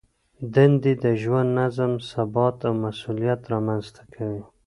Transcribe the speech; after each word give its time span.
دندې 0.55 0.93
د 1.03 1.05
ژوند 1.21 1.49
نظم، 1.59 1.91
ثبات 2.09 2.57
او 2.67 2.73
مسؤلیت 2.85 3.41
رامنځته 3.53 4.03
کوي. 4.13 4.43